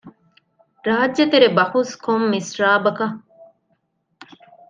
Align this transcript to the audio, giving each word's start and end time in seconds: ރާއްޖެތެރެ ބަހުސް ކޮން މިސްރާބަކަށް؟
ރާއްޖެތެރެ 0.85 1.47
ބަހުސް 1.57 1.93
ކޮން 2.03 2.25
މިސްރާބަކަށް؟ 2.33 3.17